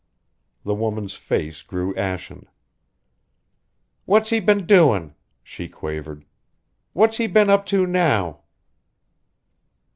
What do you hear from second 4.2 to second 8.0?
he been doin'?" she quavered. "What's he been up to